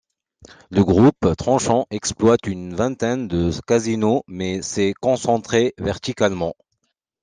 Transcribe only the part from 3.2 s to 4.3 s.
de casinos